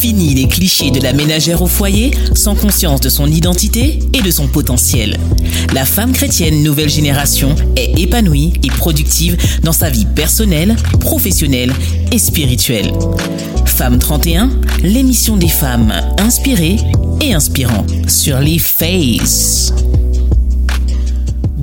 [0.00, 4.30] Fini les clichés de la ménagère au foyer sans conscience de son identité et de
[4.30, 5.18] son potentiel.
[5.74, 11.74] La femme chrétienne nouvelle génération est épanouie et productive dans sa vie personnelle, professionnelle
[12.12, 12.92] et spirituelle.
[13.66, 14.48] Femme 31,
[14.82, 16.78] l'émission des femmes inspirées
[17.20, 19.74] et inspirantes sur les Face.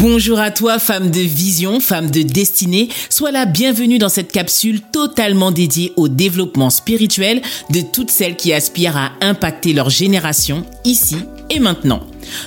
[0.00, 2.88] Bonjour à toi, femme de vision, femme de destinée.
[3.10, 8.54] Sois la bienvenue dans cette capsule totalement dédiée au développement spirituel de toutes celles qui
[8.54, 11.16] aspirent à impacter leur génération ici
[11.50, 12.00] et maintenant.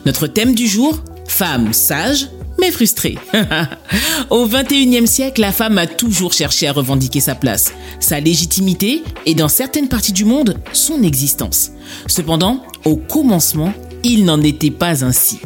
[0.08, 2.28] Notre thème du jour, femme sage
[2.60, 3.20] mais frustrée.
[4.32, 9.36] Au 21e siècle, la femme a toujours cherché à revendiquer sa place, sa légitimité et
[9.36, 11.70] dans certaines parties du monde, son existence.
[12.08, 15.40] Cependant, au commencement, il n'en était pas ainsi.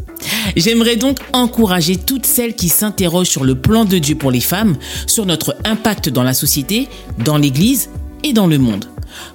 [0.56, 4.76] J'aimerais donc encourager toutes celles qui s'interrogent sur le plan de Dieu pour les femmes,
[5.06, 6.88] sur notre impact dans la société,
[7.24, 7.90] dans l'Église
[8.24, 8.86] et dans le monde.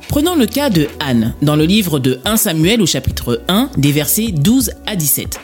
[0.09, 3.92] Prenons le cas de Anne, dans le livre de 1 Samuel au chapitre 1, des
[3.92, 5.41] versets 12 à 17.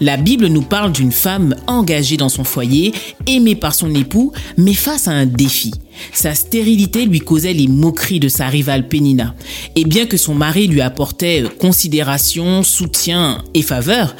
[0.00, 2.92] La Bible nous parle d'une femme engagée dans son foyer,
[3.26, 5.72] aimée par son époux, mais face à un défi.
[6.12, 9.34] Sa stérilité lui causait les moqueries de sa rivale Pénina.
[9.76, 14.16] Et bien que son mari lui apportait considération, soutien et faveur,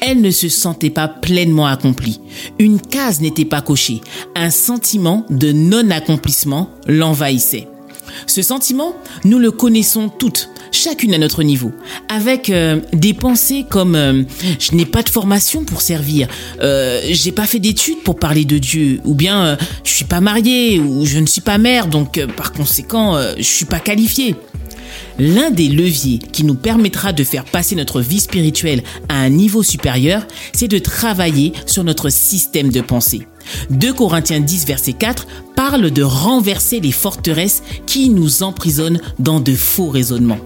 [0.00, 2.20] elle ne se sentait pas pleinement accomplie.
[2.58, 4.00] Une case n'était pas cochée.
[4.34, 7.68] Un sentiment de non-accomplissement l'envahissait.
[8.26, 11.72] Ce sentiment, nous le connaissons toutes, chacune à notre niveau,
[12.08, 14.22] avec euh, des pensées comme euh,
[14.58, 16.28] je n'ai pas de formation pour servir,
[16.60, 20.80] euh, j'ai pas fait d'études pour parler de Dieu, ou bien je suis pas mariée
[20.80, 24.34] ou je ne suis pas mère, donc par conséquent je suis pas qualifiée.
[25.18, 29.62] L'un des leviers qui nous permettra de faire passer notre vie spirituelle à un niveau
[29.62, 33.26] supérieur, c'est de travailler sur notre système de pensée.
[33.70, 35.26] 2 Corinthiens 10, verset 4
[35.70, 40.38] parle de renverser les forteresses qui nous emprisonnent dans de faux raisonnements.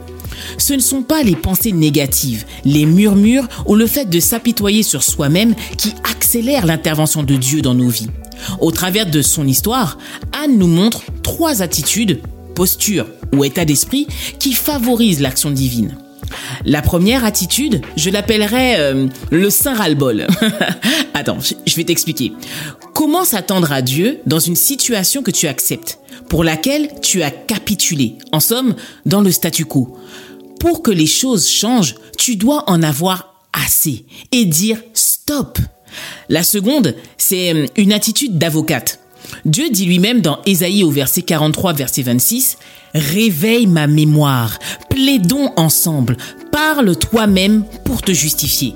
[0.57, 5.03] Ce ne sont pas les pensées négatives, les murmures ou le fait de s'apitoyer sur
[5.03, 8.09] soi-même qui accélèrent l'intervention de Dieu dans nos vies.
[8.61, 9.99] Au travers de son histoire,
[10.43, 12.23] Anne nous montre trois attitudes,
[12.55, 14.07] postures ou état d'esprit
[14.39, 15.99] qui favorisent l'action divine.
[16.65, 20.27] La première attitude, je l'appellerais euh, le saint ras-le-bol.
[21.15, 22.33] Attends, je vais t'expliquer.
[22.95, 25.99] Comment s'attendre à Dieu dans une situation que tu acceptes,
[26.29, 28.75] pour laquelle tu as capitulé, en somme,
[29.07, 29.97] dans le statu quo
[30.59, 35.59] Pour que les choses changent, tu dois en avoir assez et dire stop.
[36.29, 39.01] La seconde, c'est euh, une attitude d'avocate.
[39.45, 42.59] Dieu dit lui-même dans Ésaïe au verset 43, verset 26,
[42.95, 44.59] Réveille ma mémoire,
[44.89, 46.17] plaidons ensemble,
[46.51, 48.75] parle toi-même pour te justifier.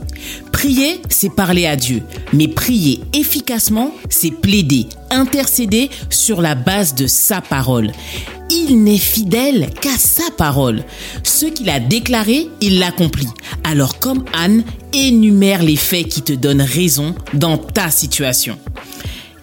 [0.53, 7.07] Prier, c'est parler à Dieu, mais prier efficacement, c'est plaider, intercéder sur la base de
[7.09, 7.91] sa parole.
[8.51, 10.85] Il n'est fidèle qu'à sa parole.
[11.25, 13.29] Ce qu'il a déclaré, il l'accomplit.
[13.65, 18.59] Alors comme Anne, énumère les faits qui te donnent raison dans ta situation.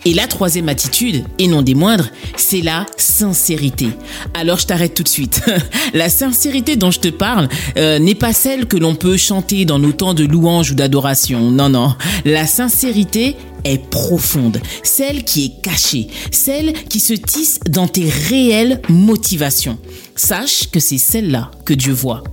[0.03, 3.89] Et la troisième attitude, et non des moindres, c'est la sincérité.
[4.34, 5.44] Alors je t'arrête tout de suite.
[5.94, 7.47] la sincérité dont je te parle
[7.78, 11.51] euh, n'est pas celle que l'on peut chanter dans nos temps de louange ou d'adoration.
[11.51, 11.95] Non, non.
[12.25, 18.81] La sincérité est profonde, celle qui est cachée, celle qui se tisse dans tes réelles
[18.89, 19.77] motivations.
[20.16, 22.23] Sache que c'est celle-là que Dieu voit.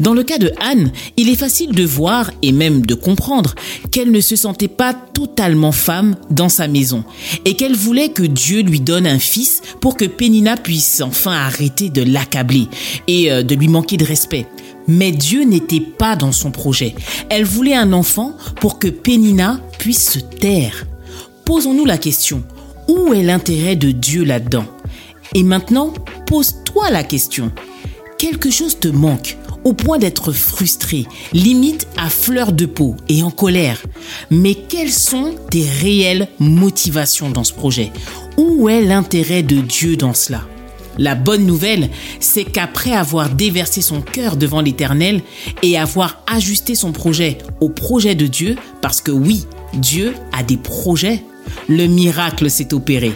[0.00, 3.54] Dans le cas de Anne, il est facile de voir et même de comprendre
[3.90, 7.04] qu'elle ne se sentait pas totalement femme dans sa maison
[7.44, 11.90] et qu'elle voulait que Dieu lui donne un fils pour que Pénina puisse enfin arrêter
[11.90, 12.68] de l'accabler
[13.08, 14.46] et euh, de lui manquer de respect.
[14.86, 16.94] Mais Dieu n'était pas dans son projet.
[17.30, 20.86] Elle voulait un enfant pour que Pénina puisse se taire.
[21.44, 22.42] Posons-nous la question,
[22.88, 24.66] où est l'intérêt de Dieu là-dedans?
[25.34, 25.92] Et maintenant,
[26.26, 27.50] pose-toi la question.
[28.18, 33.30] Quelque chose te manque au point d'être frustré, limite à fleur de peau et en
[33.30, 33.82] colère.
[34.30, 37.90] Mais quelles sont tes réelles motivations dans ce projet?
[38.36, 40.46] Où est l'intérêt de Dieu dans cela?
[40.98, 41.90] La bonne nouvelle,
[42.20, 45.22] c'est qu'après avoir déversé son cœur devant l'Éternel
[45.62, 50.56] et avoir ajusté son projet au projet de Dieu, parce que oui, Dieu a des
[50.56, 51.22] projets,
[51.68, 53.12] le miracle s'est opéré.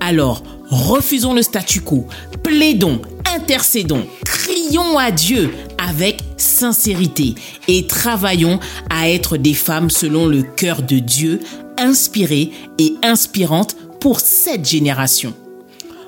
[0.00, 2.06] Alors, refusons le statu quo,
[2.42, 3.00] plaidons,
[3.34, 7.34] intercédons, crions à Dieu avec sincérité
[7.68, 8.60] et travaillons
[8.90, 11.40] à être des femmes selon le cœur de Dieu,
[11.78, 15.34] inspirées et inspirantes pour cette génération.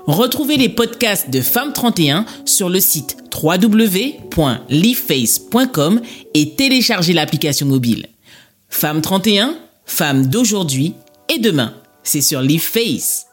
[0.07, 6.03] Retrouvez les podcasts de Femmes 31 sur le site www.leaface.com
[6.35, 8.09] et téléchargez l'application mobile.
[8.69, 9.57] Femmes 31,
[9.87, 10.93] femmes d'aujourd'hui
[11.29, 11.73] et demain.
[12.03, 13.29] C'est sur LeafFace.